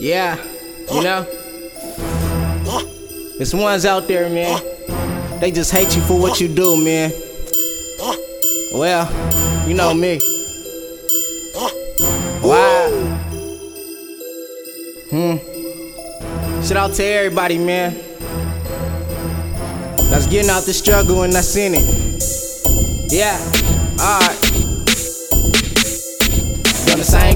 [0.00, 0.42] Yeah,
[0.90, 1.26] you know?
[3.36, 4.60] There's ones out there, man.
[5.40, 7.12] They just hate you for what you do, man.
[8.72, 10.18] Well, you know me.
[12.40, 12.88] Why?
[15.10, 16.62] Hmm.
[16.62, 17.92] Shout out to everybody, man.
[20.08, 23.12] That's getting out the struggle and that's in it.
[23.12, 23.36] Yeah,
[24.00, 24.59] alright.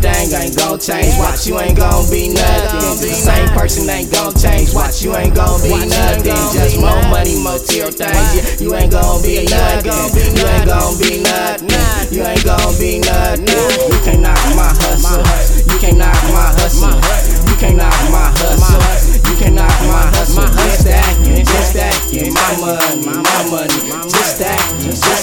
[0.00, 1.12] Thing, ain't gon' change.
[1.20, 3.04] Watch, you ain't gon' be nothing.
[3.04, 4.72] The same person ain't gon' change.
[4.72, 6.40] Watch, you ain't gon' be nothing.
[6.56, 8.32] Just more money, more tear things.
[8.32, 9.92] Yeah, you ain't gon' be nothing.
[10.16, 11.68] You ain't gon' be nothing.
[12.08, 13.44] You ain't gon' be nothing.
[13.44, 15.20] You can't knock my hustle.
[15.68, 16.96] You can't knock my hustle.
[17.44, 18.80] You can't knock my hustle.
[19.28, 20.48] You can't knock my hustle.
[20.48, 23.20] Just stacking, just stacking my money, my
[23.52, 23.80] money.
[24.08, 25.19] Just stacking, just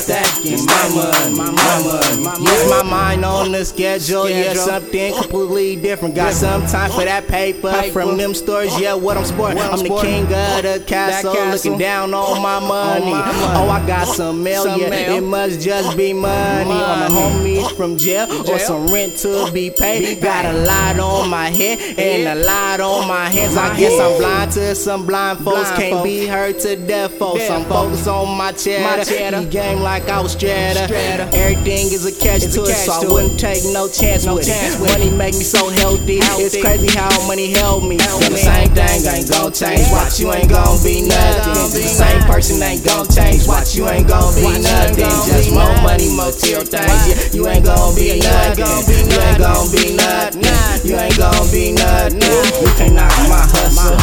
[0.66, 2.44] my money, my money.
[2.44, 4.30] Use my mind on the schedule.
[4.30, 6.16] Yeah, something completely different.
[6.16, 8.80] Got some time for that paper from them stores.
[8.80, 9.60] Yeah, what I'm sporting.
[9.60, 13.12] I'm the king of the castle, looking down on my money.
[13.14, 14.66] Oh, I got some mail.
[14.78, 16.72] Yeah, it must just be money.
[16.72, 20.22] On the homies from jail or some rent to be paid.
[20.22, 23.58] Got a lot on my head and a lot on my hands.
[23.58, 25.72] I guess I'm blind to some blind folks.
[25.72, 27.50] Can't be hurt to death, folks.
[27.50, 29.42] I'm focused on my cheddar.
[29.42, 31.28] Eat game like I was strata.
[31.36, 34.80] Everything is a catch to it, so I wouldn't take no chance with it.
[34.80, 36.20] Money make me so healthy.
[36.40, 37.98] It's crazy how money held me.
[37.98, 39.84] Doing the same thing ain't gon' change.
[39.92, 41.54] Watch, you ain't gon' be nothing.
[41.74, 43.48] The same person ain't gon' change.
[43.48, 45.12] Watch, you ain't gon' be nothing.
[45.28, 47.04] Just more money, more tear things.
[47.08, 48.66] Yeah, you ain't gon' be nothing.
[49.12, 50.44] You ain't gon' be nothing.
[50.88, 52.22] You ain't gon' be nothing.
[52.22, 53.98] You can't knock my hustle.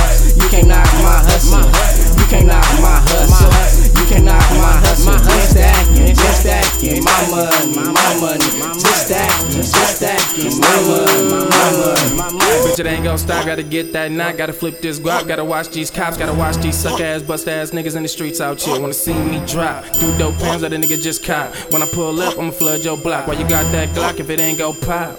[10.85, 12.45] Stacking my money, my money.
[12.65, 15.69] Bitch, it ain't gon' stop, gotta get that knot, gotta flip this guap, gotta watch
[15.71, 18.81] these cops, gotta watch these suck ass, bust ass niggas in the streets out here.
[18.81, 21.55] Wanna see me drop, do dope pounds that a nigga just cop.
[21.73, 23.27] When I pull up, I'ma flood your block.
[23.27, 25.19] Why you got that Glock if it ain't go pop?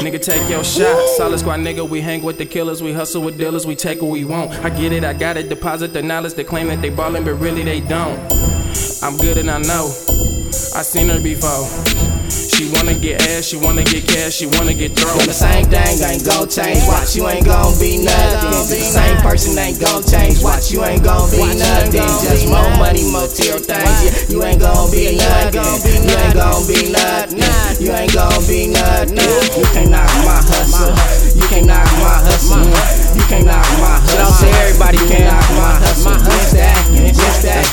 [0.00, 1.08] Nigga, take your shot.
[1.16, 4.10] Solid squad nigga, we hang with the killers, we hustle with dealers, we take what
[4.10, 4.52] we want.
[4.64, 7.34] I get it, I got it, deposit the knowledge, they claim that they ballin', but
[7.34, 8.18] really they don't.
[9.02, 9.86] I'm good and I know,
[10.74, 12.07] I seen her before.
[12.88, 15.20] She wanna get ass, she wanna get cash, she wanna get thrown.
[15.26, 16.80] The same thing ain't gon' change.
[16.88, 18.48] Watch, you ain't gon' be nothing.
[18.48, 20.40] The same person ain't gon' change.
[20.40, 22.08] Watch, you ain't gon' be nothing.
[22.24, 24.00] Just more money, more tear things.
[24.00, 25.68] Yeah, you ain't gon' be nothing.
[26.08, 27.44] You ain't gon' be nothing.
[27.76, 29.67] You ain't gon' be nothing.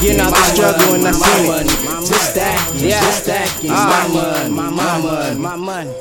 [0.05, 1.67] Again, I've been struggling, I seen it.
[2.05, 3.71] Just stacking, just stacking.
[3.73, 4.05] Ah.
[4.05, 5.93] My money, my money, my money.